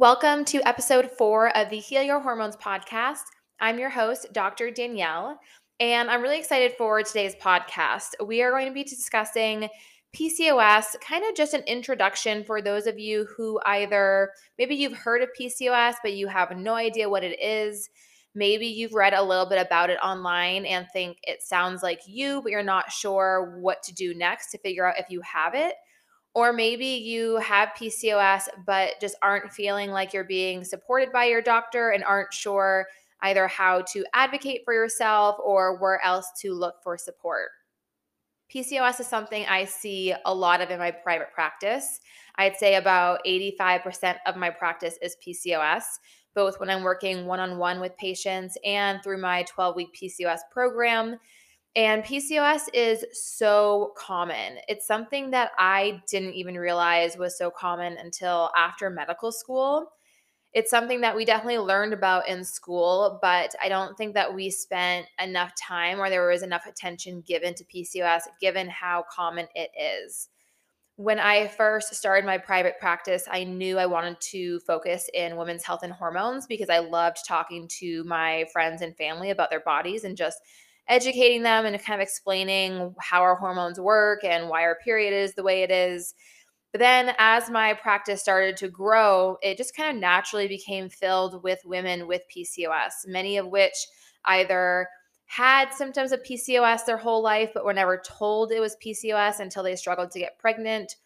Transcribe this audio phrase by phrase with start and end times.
[0.00, 3.20] Welcome to episode four of the Heal Your Hormones podcast.
[3.60, 4.70] I'm your host, Dr.
[4.70, 5.38] Danielle,
[5.78, 8.12] and I'm really excited for today's podcast.
[8.24, 9.68] We are going to be discussing
[10.16, 15.20] PCOS, kind of just an introduction for those of you who either maybe you've heard
[15.20, 17.90] of PCOS, but you have no idea what it is.
[18.34, 22.40] Maybe you've read a little bit about it online and think it sounds like you,
[22.40, 25.74] but you're not sure what to do next to figure out if you have it.
[26.34, 31.42] Or maybe you have PCOS, but just aren't feeling like you're being supported by your
[31.42, 32.86] doctor and aren't sure
[33.22, 37.48] either how to advocate for yourself or where else to look for support.
[38.52, 42.00] PCOS is something I see a lot of in my private practice.
[42.36, 45.82] I'd say about 85% of my practice is PCOS,
[46.34, 50.40] both when I'm working one on one with patients and through my 12 week PCOS
[50.50, 51.16] program.
[51.76, 54.58] And PCOS is so common.
[54.66, 59.92] It's something that I didn't even realize was so common until after medical school.
[60.52, 64.50] It's something that we definitely learned about in school, but I don't think that we
[64.50, 69.70] spent enough time or there was enough attention given to PCOS given how common it
[69.80, 70.28] is.
[70.96, 75.62] When I first started my private practice, I knew I wanted to focus in women's
[75.62, 80.02] health and hormones because I loved talking to my friends and family about their bodies
[80.02, 80.40] and just
[80.90, 85.34] educating them and kind of explaining how our hormones work and why our period is
[85.34, 86.14] the way it is.
[86.72, 91.42] But then as my practice started to grow, it just kind of naturally became filled
[91.44, 93.74] with women with PCOS, many of which
[94.24, 94.88] either
[95.26, 99.62] had symptoms of PCOS their whole life, but were never told it was PCOS until
[99.62, 100.96] they struggled to get pregnant.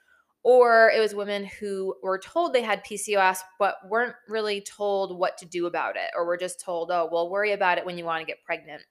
[0.43, 5.37] Or it was women who were told they had PCOS, but weren't really told what
[5.39, 8.05] to do about it, or were just told, oh, well, worry about it when you
[8.05, 8.83] want to get pregnant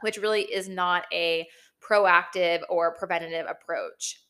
[0.00, 1.48] which really is not a
[1.80, 4.20] proactive or preventative approach.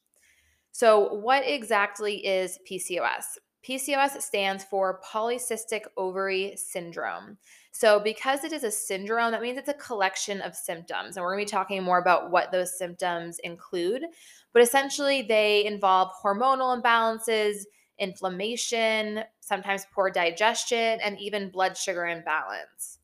[0.73, 3.25] So, what exactly is PCOS?
[3.69, 7.37] PCOS stands for polycystic ovary syndrome.
[7.73, 11.17] So, because it is a syndrome, that means it's a collection of symptoms.
[11.17, 14.05] And we're going to be talking more about what those symptoms include.
[14.53, 17.65] But essentially, they involve hormonal imbalances,
[17.99, 22.98] inflammation, sometimes poor digestion, and even blood sugar imbalance.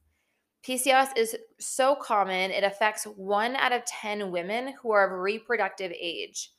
[0.66, 5.92] PCOS is so common, it affects one out of 10 women who are of reproductive
[5.92, 6.50] age.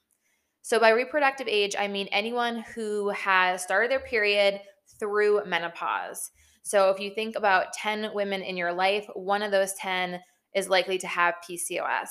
[0.62, 4.62] So, by reproductive age, I mean anyone who has started their period
[5.00, 6.32] through menopause.
[6.64, 10.20] So, if you think about 10 women in your life, one of those 10
[10.56, 12.10] is likely to have PCOS.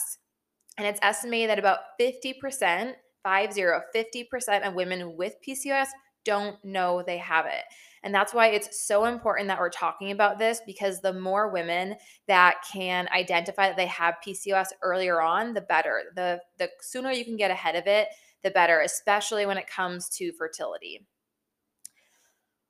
[0.79, 2.95] And it's estimated that about 50%,
[3.25, 3.63] 50,
[3.95, 5.89] 50% of women with PCOS
[6.25, 7.65] don't know they have it.
[8.03, 11.97] And that's why it's so important that we're talking about this because the more women
[12.29, 16.03] that can identify that they have PCOS earlier on, the better.
[16.15, 18.09] The the sooner you can get ahead of it,
[18.43, 21.07] the better, especially when it comes to fertility.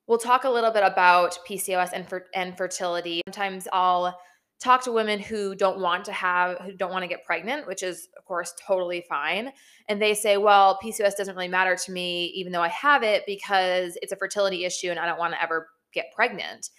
[0.07, 3.23] We'll talk a little bit about PCOS and, fer- and fertility.
[3.27, 4.17] Sometimes I'll
[4.61, 7.83] talk to women who don't want to have who don't want to get pregnant which
[7.83, 9.53] is of course totally fine
[9.89, 13.25] and they say well pcos doesn't really matter to me even though i have it
[13.27, 16.71] because it's a fertility issue and i don't want to ever get pregnant.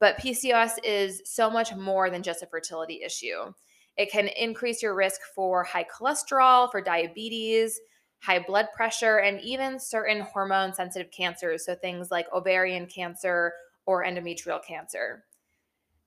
[0.00, 3.52] But pcos is so much more than just a fertility issue.
[3.96, 7.80] It can increase your risk for high cholesterol for diabetes
[8.20, 13.52] high blood pressure and even certain hormone sensitive cancers so things like ovarian cancer
[13.84, 15.24] or endometrial cancer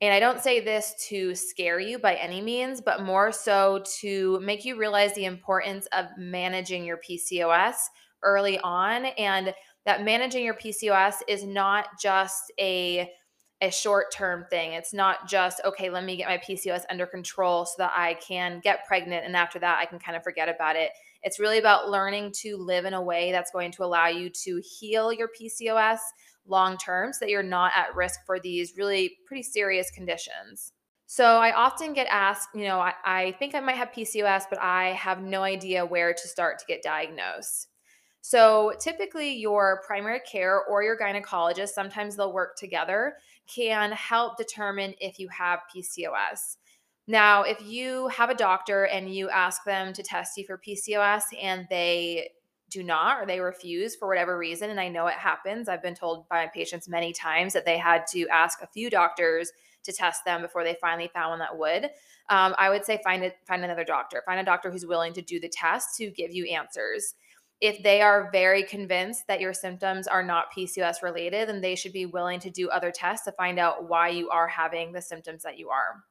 [0.02, 4.40] and I don't say this to scare you by any means, but more so to
[4.42, 7.76] make you realize the importance of managing your PCOS
[8.24, 9.54] early on and
[9.86, 13.10] that managing your PCOS is not just a
[13.62, 14.74] a short-term thing.
[14.74, 18.60] It's not just okay, let me get my PCOS under control so that I can
[18.64, 20.92] get pregnant and after that I can kind of forget about it.
[21.24, 24.62] It's really about learning to live in a way that's going to allow you to
[24.64, 25.98] heal your PCOS
[26.48, 30.74] long term so that you're not at risk for these really pretty serious conditions.
[31.06, 34.60] So I often get asked, you know, I, I, think I might have PCOS, but
[34.60, 37.70] I have no idea where to start to get diagnosed.
[38.20, 43.14] So typically, your primary care or your gynecologist, sometimes they'll work together,
[43.48, 46.58] can help determine if you have PCOS.
[47.08, 51.24] Now, if you have a doctor and you ask them to test you for PCOS
[51.42, 52.32] and they
[52.70, 55.70] do not or they refuse for whatever reason and i know it happens.
[55.70, 59.52] I've been told by patients many times that they had to ask a few doctors
[59.84, 61.86] to test them before they finally found one that would.
[62.30, 64.22] Um, i would say find it find another doctor.
[64.26, 67.16] Find a doctor who's willing to do the test to give you answers.
[67.60, 71.94] If they are very convinced that your symptoms are not PCOS related, then they should
[71.94, 75.42] be willing to do other tests to find out why you are having the symptoms
[75.42, 76.04] that you are.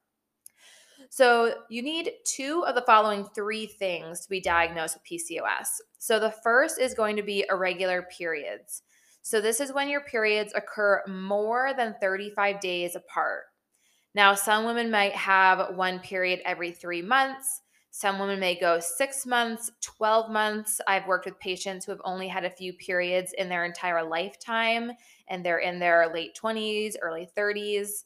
[1.11, 5.67] So, you need two of the following three things to be diagnosed with PCOS.
[5.99, 8.83] So, the first is going to be irregular periods.
[9.23, 13.45] So, this is when your periods occur more than 35 days apart.
[14.15, 17.61] Now, some women might have one period every three months.
[17.91, 20.81] Some women may go six months, 12 months.
[20.87, 24.93] I've worked with patients who have only had a few periods in their entire lifetime,
[25.29, 28.05] and they're in their late 20s, early 30s.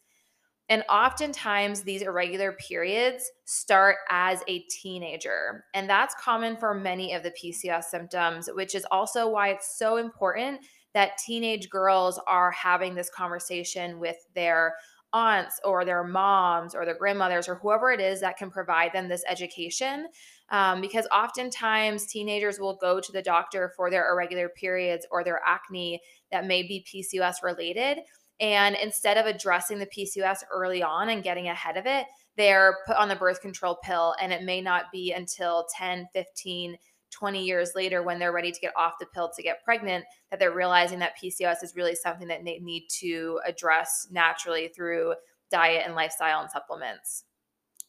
[0.70, 5.64] And oftentimes, these irregular periods start as a teenager.
[5.74, 9.96] And that's common for many of the PCOS symptoms, which is also why it's so
[9.96, 10.60] important
[10.94, 14.76] that teenage girls are having this conversation with their
[15.12, 19.08] aunts or their moms or their grandmothers or whoever it is that can provide them
[19.08, 20.06] this education.
[20.50, 25.40] Um, because oftentimes teenagers will go to the doctor for their irregular periods or their
[25.44, 26.00] acne
[26.30, 27.98] that may be PCOS related.
[28.40, 32.06] And instead of addressing the PCOS early on and getting ahead of it,
[32.36, 34.14] they're put on the birth control pill.
[34.20, 36.76] And it may not be until 10, 15,
[37.10, 40.38] 20 years later when they're ready to get off the pill to get pregnant that
[40.38, 45.14] they're realizing that PCOS is really something that they need to address naturally through
[45.50, 47.24] diet and lifestyle and supplements.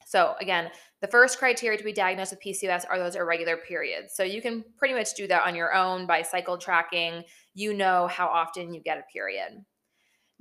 [0.06, 0.69] So, again,
[1.00, 4.13] the first criteria to be diagnosed with PCOS are those irregular periods.
[4.15, 7.24] So, you can pretty much do that on your own by cycle tracking.
[7.53, 9.63] You know how often you get a period.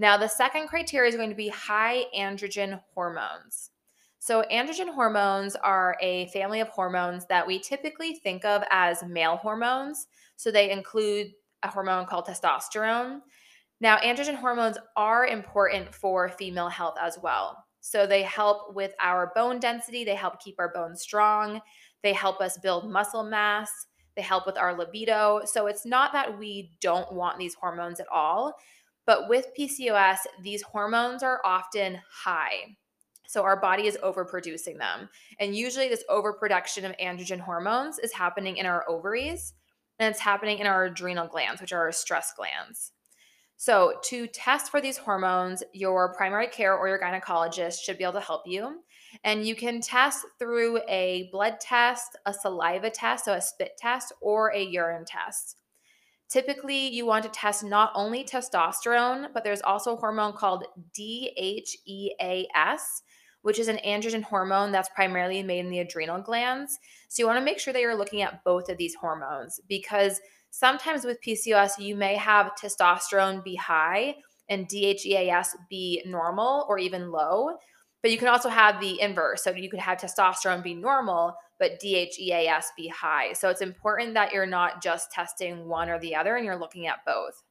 [0.01, 3.71] Now, the second criteria is going to be high androgen hormones.
[4.19, 9.37] So, androgen hormones are a family of hormones that we typically think of as male
[9.37, 10.07] hormones.
[10.37, 11.33] So, they include
[11.63, 13.21] a hormone called testosterone.
[13.83, 17.63] Now, androgen hormones are important for female health as well.
[17.83, 21.61] So, they help with our bone density, they help keep our bones strong,
[22.03, 23.71] they help us build muscle mass,
[24.17, 25.43] they help with our libido.
[25.45, 28.55] So, it's not that we don't want these hormones at all,
[29.11, 32.77] but with PCOS, these hormones are often high.
[33.27, 35.09] So our body is overproducing them.
[35.41, 39.55] And usually, this overproduction of androgen hormones is happening in our ovaries
[39.99, 42.93] and it's happening in our adrenal glands, which are our stress glands.
[43.57, 48.13] So, to test for these hormones, your primary care or your gynecologist should be able
[48.13, 48.85] to help you.
[49.25, 54.13] And you can test through a blood test, a saliva test, so a spit test,
[54.23, 55.60] or a urine test.
[56.31, 63.03] Typically, you want to test not only testosterone, but there's also a hormone called DHEAS,
[63.43, 66.79] which is an androgen hormone that's primarily made in the adrenal glands.
[67.09, 70.21] So you want to make sure that you're looking at both of these hormones because
[70.51, 74.15] sometimes with PCOS, you may have testosterone be high
[74.49, 77.57] and DHEAS be normal or even low.
[78.03, 79.43] But you can also have the inverse.
[79.43, 83.35] So you could have testosterone be normal, but DHEAS be high.
[83.35, 86.89] So it's important that you're not just testing one or the other and you're looking
[86.89, 87.45] at both.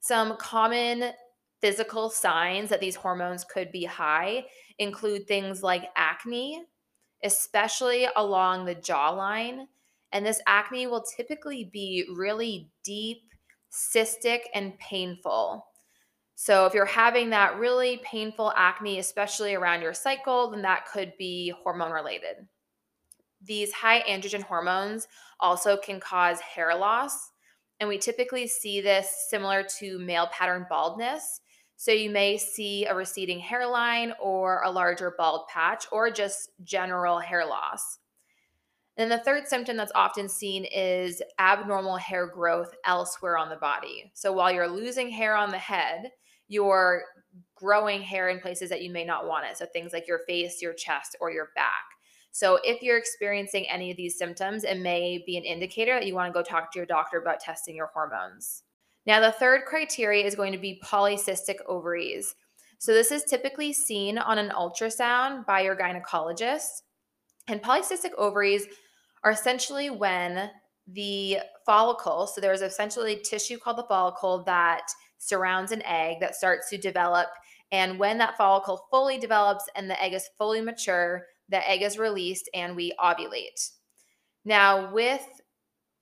[0.00, 1.12] Some common
[1.60, 4.46] physical signs that these hormones could be high
[4.78, 6.64] include things like acne,
[7.22, 9.66] especially along the jawline.
[10.12, 13.22] And this acne will typically be really deep,
[13.70, 15.66] cystic, and painful.
[16.38, 21.14] So, if you're having that really painful acne, especially around your cycle, then that could
[21.18, 22.46] be hormone related.
[23.46, 25.08] These high androgen hormones
[25.40, 27.32] also can cause hair loss.
[27.80, 31.40] And we typically see this similar to male pattern baldness.
[31.76, 37.18] So you may see a receding hairline or a larger bald patch or just general
[37.18, 37.98] hair loss.
[38.96, 44.10] And the third symptom that's often seen is abnormal hair growth elsewhere on the body.
[44.14, 46.10] So while you're losing hair on the head,
[46.48, 47.02] you're
[47.54, 49.58] growing hair in places that you may not want it.
[49.58, 51.84] So things like your face, your chest, or your back.
[52.36, 56.14] So if you're experiencing any of these symptoms, it may be an indicator that you
[56.14, 58.62] want to go talk to your doctor about testing your hormones.
[59.06, 62.34] Now, the third criteria is going to be polycystic ovaries.
[62.76, 66.82] So, this is typically seen on an ultrasound by your gynecologist.
[67.48, 68.66] And polycystic ovaries
[69.24, 70.50] are essentially when
[70.86, 76.68] the follicle, so there's essentially tissue called the follicle that surrounds an egg that starts
[76.68, 77.28] to develop.
[77.72, 81.98] And when that follicle fully develops and the egg is fully mature, the egg is
[81.98, 83.72] released and we ovulate.
[84.44, 85.26] Now, with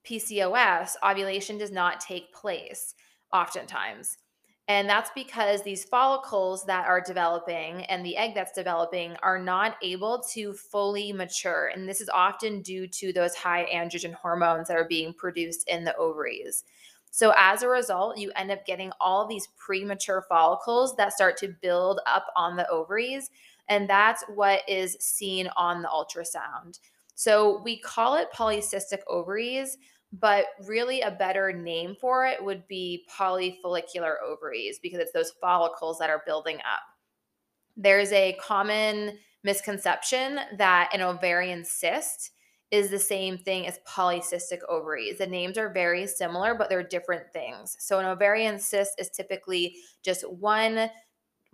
[0.07, 2.95] PCOS, ovulation does not take place
[3.33, 4.19] oftentimes.
[4.67, 9.77] And that's because these follicles that are developing and the egg that's developing are not
[9.83, 11.71] able to fully mature.
[11.75, 15.85] And this is often due to those high androgen hormones that are being produced in
[15.85, 16.65] the ovaries.
[17.11, 21.55] So, as a result, you end up getting all these premature follicles that start to
[21.63, 23.31] build up on the ovaries.
[23.68, 26.78] And that's what is seen on the ultrasound.
[27.14, 29.78] So, we call it polycystic ovaries
[30.21, 35.99] but really a better name for it would be polyfollicular ovaries because it's those follicles
[35.99, 36.83] that are building up.
[37.76, 42.30] There's a common misconception that an ovarian cyst
[42.71, 45.18] is the same thing as polycystic ovaries.
[45.18, 47.76] The names are very similar, but they're different things.
[47.80, 50.90] So an ovarian cyst is typically just one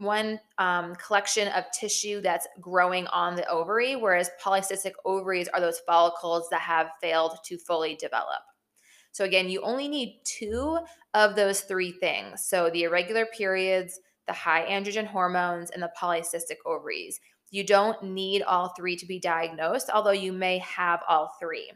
[0.00, 5.80] one um, collection of tissue that's growing on the ovary, whereas polycystic ovaries are those
[5.86, 8.40] follicles that have failed to fully develop.
[9.12, 10.78] So, again, you only need two
[11.14, 12.46] of those three things.
[12.46, 17.20] So, the irregular periods, the high androgen hormones, and the polycystic ovaries.
[17.50, 21.72] You don't need all three to be diagnosed, although you may have all three.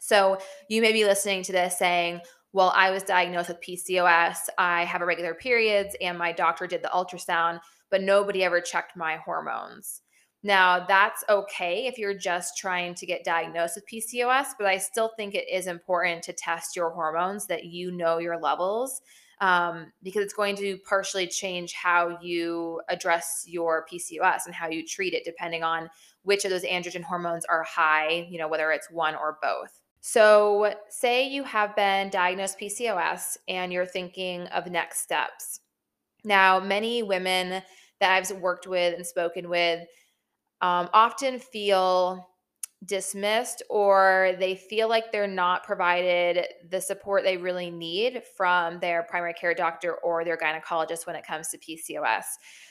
[0.00, 0.38] So,
[0.68, 5.02] you may be listening to this saying, well, I was diagnosed with PCOS, I have
[5.02, 10.02] irregular periods, and my doctor did the ultrasound, but nobody ever checked my hormones.
[10.44, 15.12] Now, that's okay if you're just trying to get diagnosed with PCOS, but I still
[15.16, 19.00] think it is important to test your hormones that you know your levels
[19.40, 24.86] um, because it's going to partially change how you address your PCOS and how you
[24.86, 25.88] treat it, depending on
[26.22, 29.81] which of those androgen hormones are high, you know, whether it's one or both.
[30.04, 35.60] So, say you have been diagnosed PCOS and you're thinking of next steps.
[36.24, 37.62] Now, many women
[38.00, 39.86] that I've worked with and spoken with
[40.60, 42.28] um, often feel
[42.84, 49.04] dismissed or they feel like they're not provided the support they really need from their
[49.04, 52.24] primary care doctor or their gynecologist when it comes to PCOS.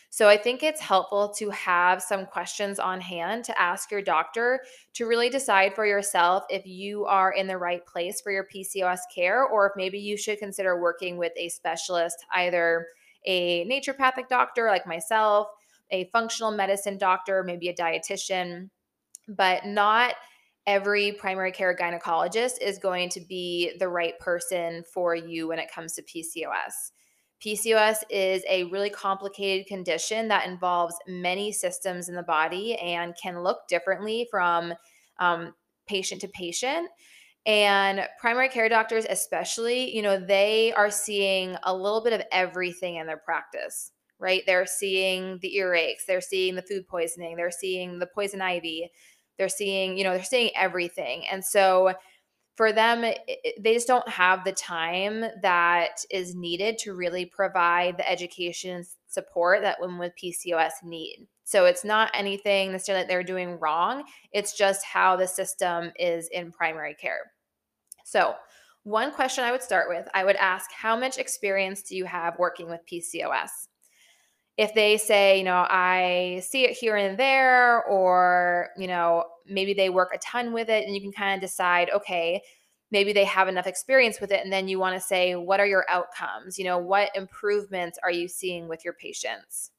[0.10, 4.60] So I think it's helpful to have some questions on hand to ask your doctor
[4.96, 9.00] to really decide for yourself if you are in the right place for your PCOS
[9.16, 12.88] care or if maybe you should consider working with a specialist, either
[13.26, 15.48] a naturopathic doctor like myself,
[15.92, 18.70] a functional medicine doctor, maybe a dietitian,
[19.28, 20.16] but not
[20.68, 25.72] every primary care gynecologist is going to be the right person for you when it
[25.74, 26.92] comes to PCOS.
[27.44, 33.44] PCOS is a really complicated condition that involves many systems in the body and can
[33.44, 34.74] look differently from
[35.20, 35.54] um,
[35.88, 36.88] patient to patient.
[37.48, 42.98] And primary care doctors, especially, you know, they are seeing a little bit of everything
[42.98, 44.44] in their practice, right?
[44.46, 48.92] They're seeing the earaches, they're seeing the food poisoning, they're seeing the poison ivy,
[49.42, 51.26] they're seeing, you know, they're seeing everything.
[51.32, 51.94] And so,
[52.56, 53.20] for them, it,
[53.60, 59.62] they just don't have the time that is needed to really provide the education support
[59.62, 61.28] that women with PCOS need.
[61.44, 64.04] So it's not anything necessarily that they're doing wrong.
[64.32, 67.32] It's just how the system is in primary care.
[68.06, 68.36] So,
[68.84, 72.40] one question I would start with I would ask, How much experience do you have
[72.40, 73.50] working with PCOS?
[74.58, 79.74] If they say, you know, I see it here and there, or, you know, maybe
[79.74, 82.42] they work a ton with it and you can kind of decide, okay,
[82.92, 85.66] maybe they have enough experience with it and then you want to say what are
[85.66, 86.60] your outcomes?
[86.60, 89.72] You know what improvements are you seeing with your patients?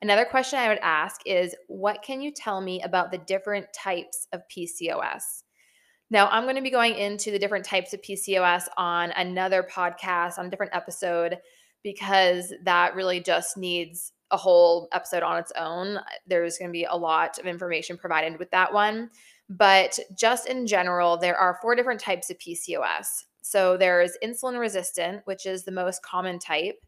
[0.00, 4.28] Another question i would ask is what can you tell me about the different types
[4.32, 5.42] of pcos
[6.08, 10.38] now i'm going to be going into the different types of pcos on another podcast
[10.38, 11.38] on a different episode
[11.82, 15.96] because that really just needs a whole episode on its own.
[15.96, 19.10] Uh, there's going to be a lot of information provided with that one.
[19.48, 23.24] But just in general, there are four different types of PCOS.
[23.40, 26.84] So there's insulin resistant, which is the most common type.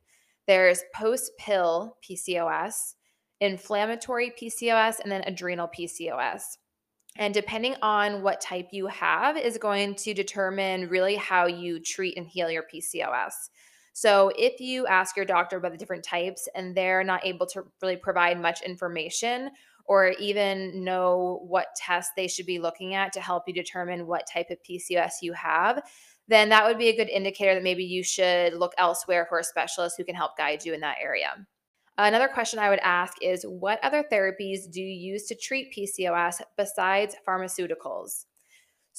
[0.47, 2.95] There's post pill PCOS,
[3.41, 6.59] inflammatory PCOS, and then adrenal PCOS.
[7.17, 12.17] And depending on what type you have, is going to determine really how you treat
[12.17, 13.33] and heal your PCOS.
[13.93, 17.65] So if you ask your doctor about the different types and they're not able to
[17.83, 19.51] really provide much information
[19.85, 24.29] or even know what tests they should be looking at to help you determine what
[24.33, 25.83] type of PCOS you have,
[26.29, 29.45] then that would be a good indicator that maybe you should look elsewhere for a
[29.45, 31.35] specialist who can help guide you in that area.
[31.99, 36.41] Another question I would ask is what other therapies do you use to treat PCOS
[36.57, 38.27] besides pharmaceuticals?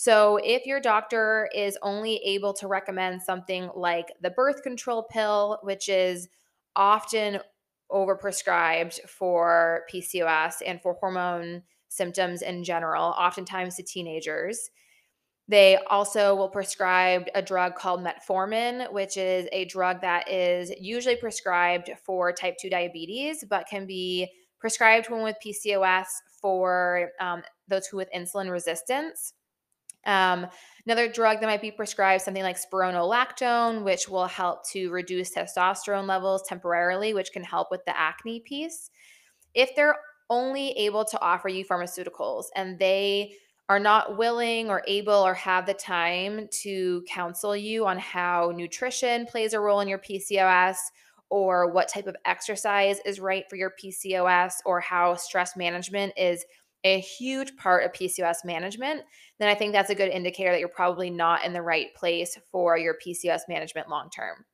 [0.01, 5.59] So, if your doctor is only able to recommend something like the birth control pill,
[5.61, 6.27] which is
[6.75, 7.39] often
[7.91, 14.71] overprescribed for PCOS and for hormone symptoms in general, oftentimes to teenagers,
[15.47, 21.15] they also will prescribe a drug called metformin, which is a drug that is usually
[21.15, 24.27] prescribed for type 2 diabetes, but can be
[24.57, 26.07] prescribed when with PCOS
[26.41, 29.33] for um, those who with insulin resistance.
[30.05, 30.47] Um,
[30.85, 36.07] another drug that might be prescribed, something like spironolactone, which will help to reduce testosterone
[36.07, 38.89] levels temporarily, which can help with the acne piece.
[39.53, 39.97] If they're
[40.29, 43.35] only able to offer you pharmaceuticals and they
[43.69, 49.25] are not willing or able or have the time to counsel you on how nutrition
[49.25, 50.75] plays a role in your PCOS
[51.29, 56.43] or what type of exercise is right for your PCOS or how stress management is
[56.83, 59.03] a huge part of PCOS management,
[59.39, 62.37] then I think that's a good indicator that you're probably not in the right place
[62.51, 64.45] for your PCOS management long term.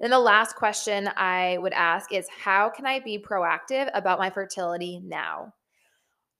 [0.00, 4.30] Then the last question I would ask is how can I be proactive about my
[4.30, 5.54] fertility now?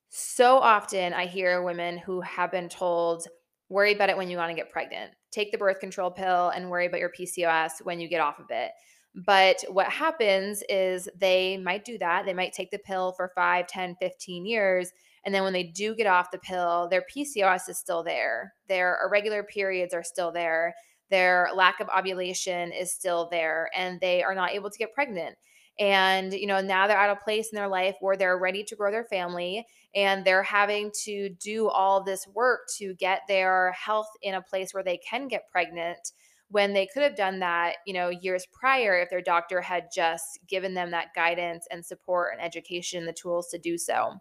[0.09, 3.27] So often I hear women who have been told,
[3.69, 5.13] worry about it when you want to get pregnant.
[5.31, 8.47] Take the birth control pill and worry about your PCOS when you get off of
[8.51, 8.73] it.
[9.15, 12.25] But what happens is they might do that.
[12.25, 14.91] They might take the pill for 5, 10, 15 years.
[15.25, 18.55] And then when they do get off the pill, their PCOS is still there.
[18.69, 20.75] Their irregular periods are still there.
[21.11, 23.71] Their lack of ovulation is still there.
[23.77, 25.37] And they are not able to get pregnant.
[25.79, 28.77] And, you know, now they're at a place in their life where they're ready to
[28.77, 34.09] grow their family and they're having to do all this work to get their health
[34.23, 36.13] in a place where they can get pregnant
[36.53, 40.39] when they could have done that, you know, years prior if their doctor had just
[40.47, 44.13] given them that guidance and support and education, the tools to do so.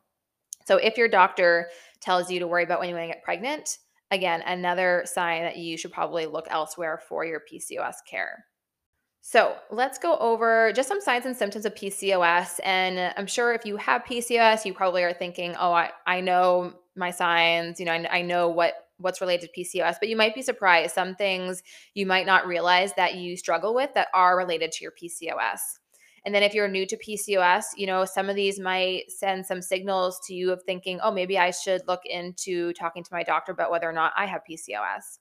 [0.65, 1.69] So if your doctor
[2.00, 3.79] tells you to worry about when you want to get pregnant,
[4.11, 8.45] again, another sign that you should probably look elsewhere for your PCOS care.
[9.19, 12.61] So let's go over just some signs and symptoms of PCOS.
[12.63, 16.73] And I'm sure if you have PCOS, you probably are thinking, oh, I, I know
[16.95, 20.36] my signs, you know, I, I know what what's related to PCOS, but you might
[20.36, 20.93] be surprised.
[20.93, 21.62] Some things
[21.93, 25.60] you might not realize that you struggle with that are related to your PCOS.
[26.24, 29.62] And then if you're new to PCOS, you know, some of these might send some
[29.62, 33.51] signals to you of thinking, oh, maybe I should look into talking to my doctor
[33.51, 35.17] about whether or not I have PCOS.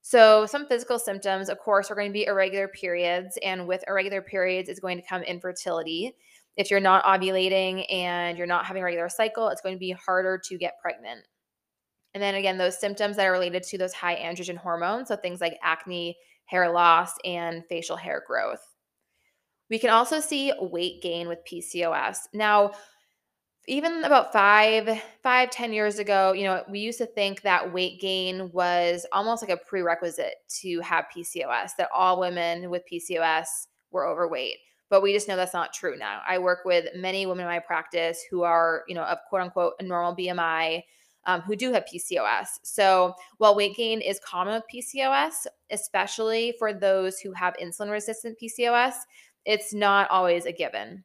[0.00, 3.38] So, some physical symptoms, of course, are going to be irregular periods.
[3.42, 6.14] And with irregular periods is going to come infertility.
[6.56, 9.92] If you're not ovulating and you're not having a regular cycle, it's going to be
[9.92, 11.26] harder to get pregnant.
[12.14, 15.40] And then again, those symptoms that are related to those high androgen hormones, so things
[15.40, 18.62] like acne, hair loss, and facial hair growth.
[19.70, 22.20] We can also see weight gain with PCOS.
[22.32, 22.72] Now,
[23.66, 28.00] even about five, five, ten years ago, you know, we used to think that weight
[28.00, 33.46] gain was almost like a prerequisite to have PCOS, that all women with PCOS
[33.90, 34.56] were overweight.
[34.88, 36.22] But we just know that's not true now.
[36.26, 39.74] I work with many women in my practice who are, you know, of quote unquote
[39.82, 40.82] normal BMI,
[41.28, 42.46] um, who do have PCOS.
[42.64, 48.38] So while weight gain is common with PCOS, especially for those who have insulin resistant
[48.42, 48.94] PCOS,
[49.44, 51.04] it's not always a given.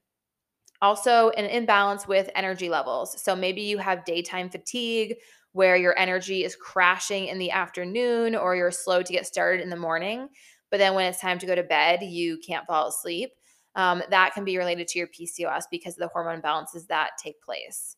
[0.82, 3.22] Also, an imbalance with energy levels.
[3.22, 5.18] So maybe you have daytime fatigue
[5.52, 9.70] where your energy is crashing in the afternoon or you're slow to get started in
[9.70, 10.30] the morning.
[10.72, 13.32] But then when it's time to go to bed, you can't fall asleep.
[13.76, 17.42] Um, that can be related to your PCOS because of the hormone balances that take
[17.42, 17.98] place.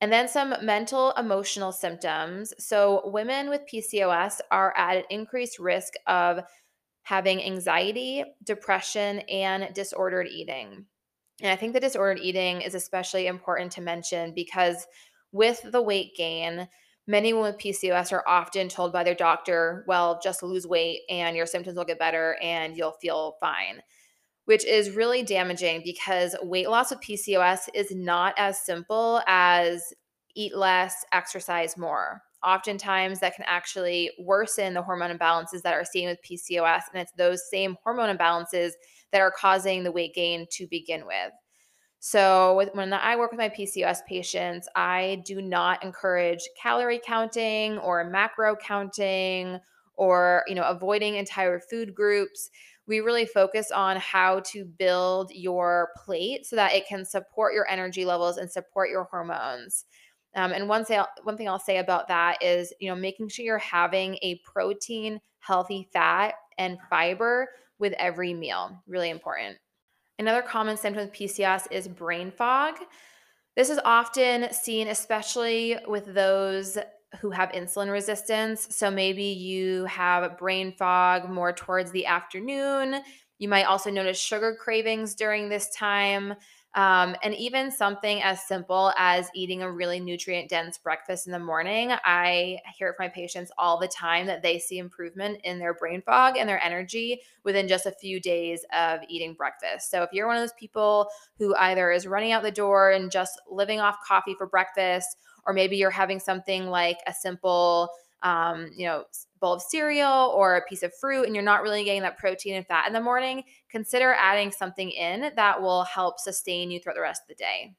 [0.00, 2.54] And then some mental emotional symptoms.
[2.58, 6.40] So, women with PCOS are at an increased risk of
[7.02, 10.86] having anxiety, depression, and disordered eating.
[11.42, 14.86] And I think the disordered eating is especially important to mention because
[15.32, 16.68] with the weight gain,
[17.06, 21.36] many women with PCOS are often told by their doctor, well, just lose weight and
[21.36, 23.82] your symptoms will get better and you'll feel fine
[24.44, 29.92] which is really damaging because weight loss with PCOS is not as simple as
[30.34, 32.22] eat less, exercise more.
[32.42, 37.12] Oftentimes, that can actually worsen the hormone imbalances that are seen with PCOS, and it's
[37.12, 38.70] those same hormone imbalances
[39.12, 41.32] that are causing the weight gain to begin with.
[41.98, 47.76] So, with, when I work with my PCOS patients, I do not encourage calorie counting
[47.78, 49.58] or macro counting
[49.96, 52.48] or you know avoiding entire food groups
[52.90, 57.70] we really focus on how to build your plate so that it can support your
[57.70, 59.84] energy levels and support your hormones.
[60.34, 63.44] Um, and one, say, one thing I'll say about that is, you know, making sure
[63.44, 67.48] you're having a protein, healthy fat, and fiber
[67.78, 68.82] with every meal.
[68.88, 69.56] Really important.
[70.18, 72.74] Another common symptom of PCOS is brain fog.
[73.54, 76.76] This is often seen, especially with those
[77.18, 78.68] who have insulin resistance.
[78.74, 83.02] So maybe you have brain fog more towards the afternoon.
[83.38, 86.34] You might also notice sugar cravings during this time.
[86.74, 91.38] Um, and even something as simple as eating a really nutrient dense breakfast in the
[91.40, 91.90] morning.
[92.04, 95.74] I hear it from my patients all the time that they see improvement in their
[95.74, 99.90] brain fog and their energy within just a few days of eating breakfast.
[99.90, 103.10] So if you're one of those people who either is running out the door and
[103.10, 107.90] just living off coffee for breakfast, or maybe you're having something like a simple
[108.22, 109.04] um, you know,
[109.40, 112.54] bowl of cereal or a piece of fruit and you're not really getting that protein
[112.54, 116.96] and fat in the morning, consider adding something in that will help sustain you throughout
[116.96, 117.74] the rest of the day.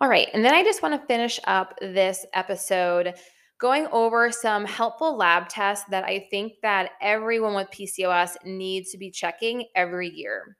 [0.00, 3.14] All right, and then I just want to finish up this episode
[3.60, 8.98] going over some helpful lab tests that I think that everyone with PCOS needs to
[8.98, 10.56] be checking every year.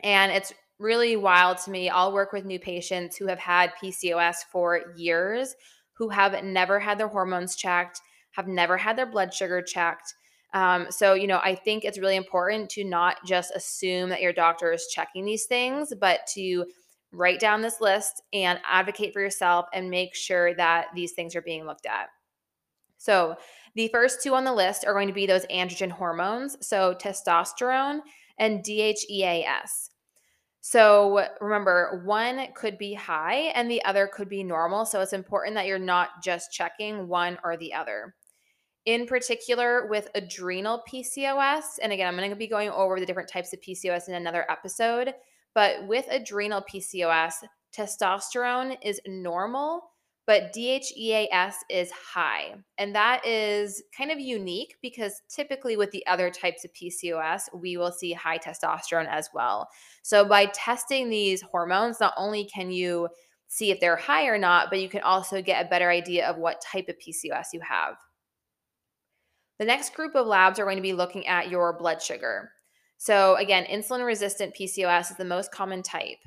[0.00, 1.88] And it's really wild to me.
[1.88, 5.54] I'll work with new patients who have had PCOS for years,
[5.94, 8.00] who have never had their hormones checked,
[8.32, 10.14] have never had their blood sugar checked.
[10.52, 14.32] Um, so, you know, I think it's really important to not just assume that your
[14.32, 16.66] doctor is checking these things, but to
[17.12, 21.42] write down this list and advocate for yourself and make sure that these things are
[21.42, 22.08] being looked at.
[22.98, 23.36] So,
[23.74, 28.00] the first two on the list are going to be those androgen hormones, so testosterone
[28.38, 29.90] and DHEAS.
[30.68, 34.84] So remember, one could be high and the other could be normal.
[34.84, 38.16] So it's important that you're not just checking one or the other.
[38.84, 43.28] In particular, with adrenal PCOS, and again, I'm going to be going over the different
[43.28, 45.14] types of PCOS in another episode,
[45.54, 47.34] but with adrenal PCOS,
[47.72, 49.92] testosterone is normal
[50.26, 52.54] but DHEAS is high.
[52.78, 57.76] And that is kind of unique because typically with the other types of PCOS, we
[57.76, 59.68] will see high testosterone as well.
[60.02, 63.08] So by testing these hormones, not only can you
[63.46, 66.38] see if they're high or not, but you can also get a better idea of
[66.38, 67.94] what type of PCOS you have.
[69.60, 72.50] The next group of labs are going to be looking at your blood sugar.
[72.98, 76.18] So, again, insulin resistant PCOS is the most common type.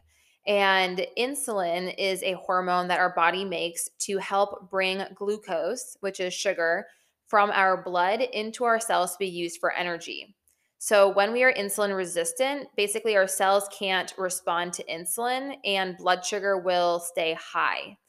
[0.49, 6.33] And insulin is a hormone that our body makes to help bring glucose, which is
[6.33, 6.87] sugar,
[7.27, 10.35] from our blood into our cells to be used for energy.
[10.79, 16.25] So, when we are insulin resistant, basically our cells can't respond to insulin and blood
[16.25, 17.99] sugar will stay high.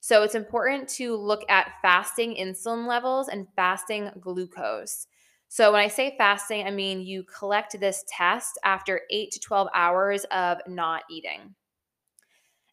[0.00, 5.06] So, it's important to look at fasting insulin levels and fasting glucose.
[5.48, 9.68] So, when I say fasting, I mean you collect this test after 8 to 12
[9.72, 11.54] hours of not eating.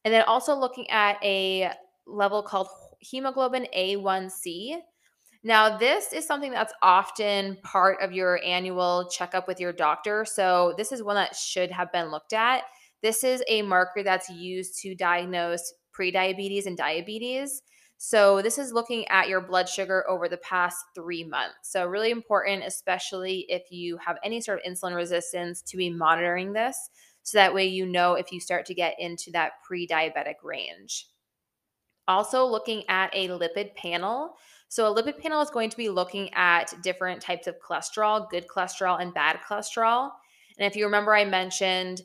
[0.05, 1.71] And then also looking at a
[2.05, 2.67] level called
[2.99, 4.77] hemoglobin A1C.
[5.43, 10.23] Now, this is something that's often part of your annual checkup with your doctor.
[10.23, 12.63] So, this is one that should have been looked at.
[13.01, 17.61] This is a marker that's used to diagnose prediabetes and diabetes.
[17.97, 21.55] So, this is looking at your blood sugar over the past three months.
[21.63, 26.53] So, really important, especially if you have any sort of insulin resistance, to be monitoring
[26.53, 26.89] this
[27.25, 31.07] so that way you know if you start to get into that pre diabetic range.
[32.07, 34.35] Also, looking at a lipid panel.
[34.67, 38.45] So, a lipid panel is going to be looking at different types of cholesterol, good
[38.47, 40.11] cholesterol and bad cholesterol.
[40.59, 42.03] And if you remember, I mentioned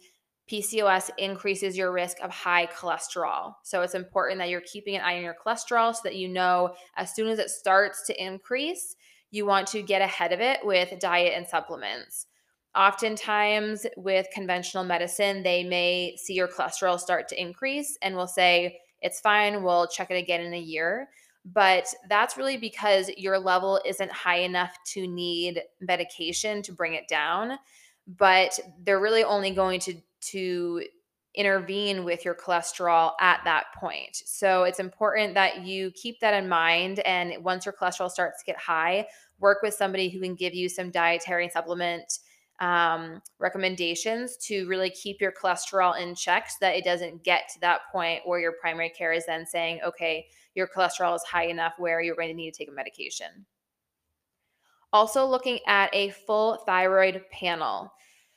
[0.51, 3.57] PCOS increases your risk of high cholesterol.
[3.63, 6.75] So, it's important that you're keeping an eye on your cholesterol so that you know
[6.97, 8.97] as soon as it starts to increase,
[9.31, 12.27] you want to get ahead of it with diet and supplements.
[12.77, 18.79] Oftentimes, with conventional medicine, they may see your cholesterol start to increase and will say,
[19.03, 21.09] It's fine, we'll check it again in a year.
[21.45, 27.09] But that's really because your level isn't high enough to need medication to bring it
[27.09, 27.59] down.
[28.07, 29.95] But they're really only going to,
[30.33, 30.83] to
[31.35, 34.17] intervene with your cholesterol at that point.
[34.17, 37.01] So it's important that you keep that in mind.
[37.01, 39.07] And once your cholesterol starts to get high,
[39.39, 42.19] work with somebody who can give you some dietary supplement
[42.61, 47.61] um, recommendations to really keep your cholesterol in check so that it doesn't get to
[47.61, 51.75] that point where your primary care is then saying, okay, your cholesterol is high enough
[51.79, 53.47] where you're going to need to take a medication.
[54.93, 57.93] Also, looking at a full thyroid panel.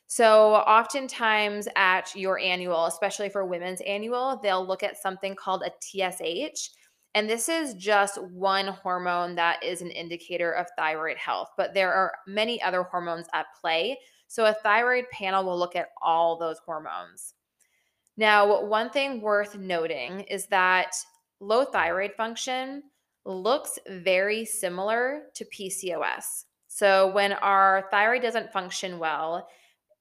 [0.07, 5.71] So, oftentimes at your annual, especially for women's annual, they'll look at something called a
[5.81, 6.69] TSH.
[7.15, 11.93] And this is just one hormone that is an indicator of thyroid health, but there
[11.93, 13.97] are many other hormones at play
[14.33, 17.35] so, a thyroid panel will look at all those hormones.
[18.17, 20.95] Now, one thing worth noting is that
[21.39, 22.81] low thyroid function
[23.25, 26.45] looks very similar to PCOS.
[26.67, 29.47] So, when our thyroid doesn't function well,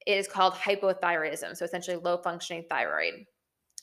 [0.07, 3.27] it is called hypothyroidism, so essentially low functioning thyroid.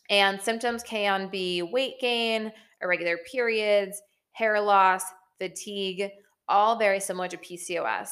[0.10, 5.04] And symptoms can be weight gain, irregular periods, hair loss,
[5.40, 6.10] fatigue,
[6.48, 8.10] all very similar to PCOS.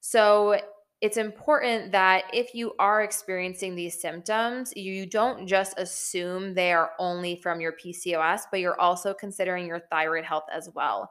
[0.00, 0.60] So,
[1.00, 6.90] it's important that if you are experiencing these symptoms, you don't just assume they are
[6.98, 11.08] only from your PCOS, but you're also considering your thyroid health as well.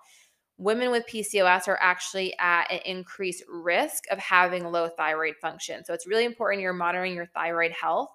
[0.58, 5.86] Women with PCOS are actually at an increased risk of having low thyroid function.
[5.86, 8.10] So it's really important you're monitoring your thyroid health.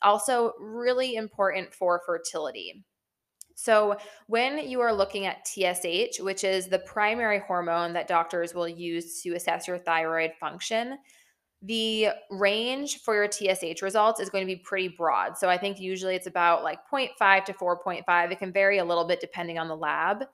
[0.00, 2.84] Also, really important for fertility.
[3.60, 3.96] So,
[4.28, 9.20] when you are looking at TSH, which is the primary hormone that doctors will use
[9.22, 10.96] to assess your thyroid function,
[11.62, 15.36] the range for your TSH results is going to be pretty broad.
[15.36, 18.30] So I think usually it's about like 0.5 to 4.5.
[18.30, 20.26] It can vary a little bit depending on the lab,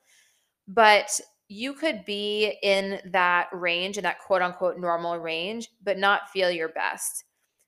[0.68, 6.28] but you could be in that range, in that quote unquote normal range, but not
[6.28, 7.24] feel your best.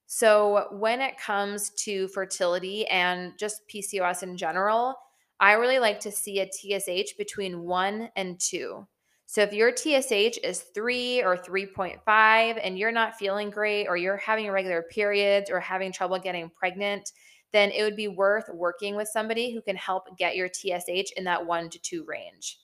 [0.07, 4.97] So, when it comes to fertility and just PCOS in general,
[5.39, 8.87] I really like to see a TSH between one and two.
[9.29, 14.17] So, if your TSH is three or 3.5 and you're not feeling great, or you're
[14.17, 17.11] having irregular periods, or having trouble getting pregnant,
[17.53, 21.25] then it would be worth working with somebody who can help get your TSH in
[21.25, 22.61] that one to two range.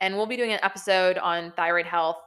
[0.00, 2.18] And we'll be doing an episode on thyroid health,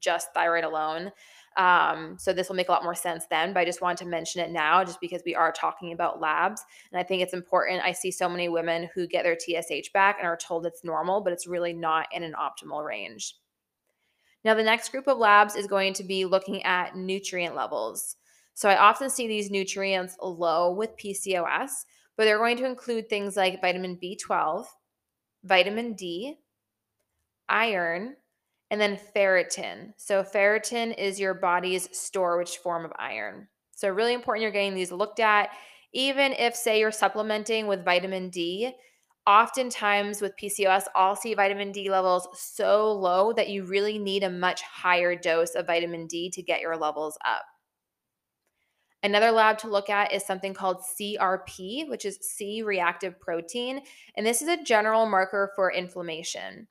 [0.00, 1.12] just thyroid alone.
[1.56, 4.10] Um, so this will make a lot more sense then, but I just wanted to
[4.10, 6.62] mention it now just because we are talking about labs.
[6.90, 7.84] And I think it's important.
[7.84, 11.20] I see so many women who get their TSH back and are told it's normal,
[11.20, 13.36] but it's really not in an optimal range.
[14.44, 18.16] Now, the next group of labs is going to be looking at nutrient levels.
[18.52, 21.70] So I often see these nutrients low with PCOS,
[22.16, 24.66] but they're going to include things like vitamin B12,
[25.44, 26.36] vitamin D,
[27.48, 28.16] iron,
[28.70, 29.92] and then ferritin.
[29.96, 33.48] So, ferritin is your body's storage form of iron.
[33.76, 35.50] So, really important you're getting these looked at.
[35.92, 38.72] Even if, say, you're supplementing with vitamin D,
[39.26, 44.30] oftentimes with PCOS, I'll see vitamin D levels so low that you really need a
[44.30, 47.44] much higher dose of vitamin D to get your levels up.
[49.02, 53.82] Another lab to look at is something called CRP, which is C reactive protein.
[54.16, 56.66] And this is a general marker for inflammation.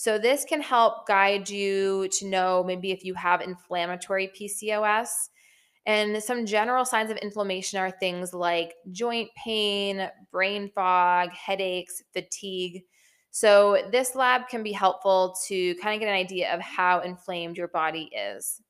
[0.00, 5.08] So, this can help guide you to know maybe if you have inflammatory PCOS.
[5.86, 12.84] And some general signs of inflammation are things like joint pain, brain fog, headaches, fatigue.
[13.32, 17.56] So, this lab can be helpful to kind of get an idea of how inflamed
[17.56, 18.62] your body is.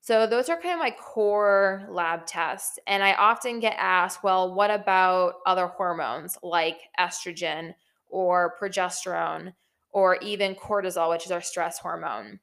[0.00, 2.78] So, those are kind of my core lab tests.
[2.86, 7.74] And I often get asked, well, what about other hormones like estrogen
[8.08, 9.52] or progesterone?
[9.92, 12.40] Or even cortisol, which is our stress hormone.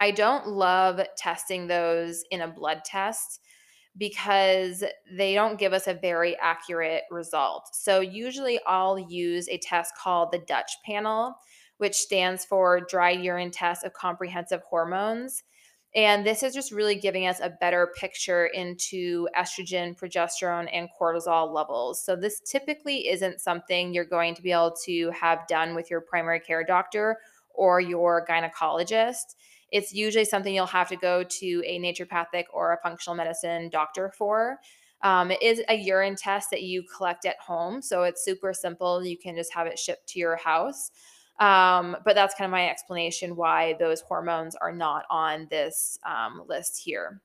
[0.00, 3.40] I don't love testing those in a blood test
[3.96, 4.82] because
[5.16, 7.68] they don't give us a very accurate result.
[7.72, 11.34] So, usually, I'll use a test called the Dutch panel,
[11.76, 15.44] which stands for Dry Urine Test of Comprehensive Hormones.
[15.94, 21.52] And this is just really giving us a better picture into estrogen, progesterone, and cortisol
[21.52, 22.02] levels.
[22.02, 26.00] So, this typically isn't something you're going to be able to have done with your
[26.00, 27.18] primary care doctor
[27.50, 29.36] or your gynecologist.
[29.70, 34.12] It's usually something you'll have to go to a naturopathic or a functional medicine doctor
[34.16, 34.60] for.
[35.02, 37.82] Um, it is a urine test that you collect at home.
[37.82, 39.04] So, it's super simple.
[39.04, 40.90] You can just have it shipped to your house.
[41.42, 46.44] Um, but that's kind of my explanation why those hormones are not on this um,
[46.48, 47.20] list here.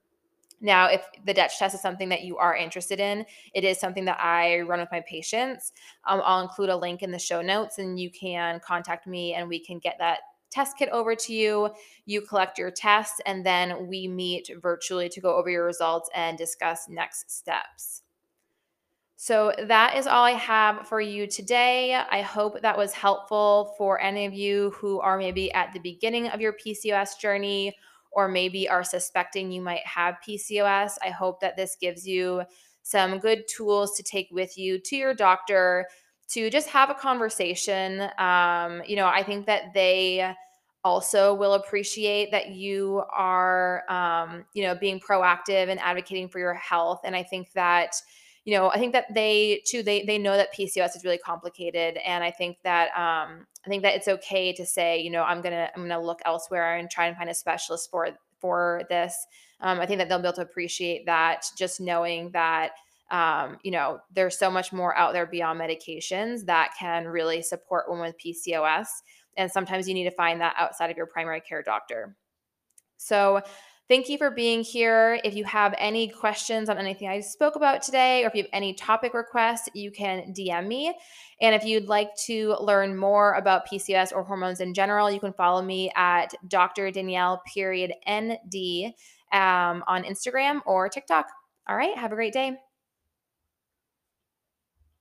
[0.60, 4.06] Now, if the Dutch test is something that you are interested in, it is something
[4.06, 5.72] that I run with my patients.
[6.08, 9.48] Um, I'll include a link in the show notes and you can contact me and
[9.48, 11.70] we can get that test kit over to you.
[12.08, 16.40] You collect your test and then we meet virtually to go over your results and
[16.40, 18.02] discuss next steps.
[19.20, 21.96] So that is all I have for you today.
[21.96, 26.28] I hope that was helpful for any of you who are maybe at the beginning
[26.28, 27.76] of your PCOS journey
[28.12, 30.94] or maybe are suspecting you might have PCOS.
[31.02, 32.44] I hope that this gives you
[32.84, 35.88] some good tools to take with you to your doctor
[36.30, 38.10] to just have a conversation.
[38.20, 40.32] Um, you know, I think that they
[40.84, 46.54] also will appreciate that you are, um, you know, being proactive and advocating for your
[46.54, 47.02] health.
[47.04, 47.96] And I think that
[48.48, 51.98] you know, I think that they too they they know that PCOS is really complicated,
[51.98, 55.42] and I think that um, I think that it's okay to say, you know, I'm
[55.42, 58.08] gonna I'm gonna look elsewhere and try and find a specialist for
[58.40, 59.14] for this.
[59.60, 62.72] Um, I think that they'll be able to appreciate that, just knowing that
[63.12, 67.90] um, you know there's so much more out there beyond medications that can really support
[67.90, 68.88] women with PCOS,
[69.36, 72.16] and sometimes you need to find that outside of your primary care doctor.
[72.96, 73.42] So
[73.90, 75.18] Thank you for being here.
[75.24, 78.50] If you have any questions on anything I spoke about today, or if you have
[78.52, 80.94] any topic requests, you can DM me.
[81.40, 85.32] And if you'd like to learn more about PCOS or hormones in general, you can
[85.32, 86.92] follow me at Dr.
[86.92, 88.94] Danielle period ND
[89.32, 91.28] um, on Instagram or TikTok.
[91.70, 92.58] All right, have a great day.